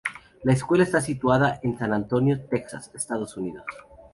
[0.41, 3.65] La escuela está situada en San Antonio, Texas, Estados Unidos.